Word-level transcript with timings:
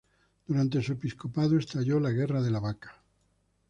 Durante 0.47 0.81
su 0.81 0.93
episcopado 0.93 1.59
estalló 1.59 1.99
la 1.99 2.09
guerra 2.09 2.41
de 2.41 2.49
la 2.49 2.59
vaca. 2.59 3.03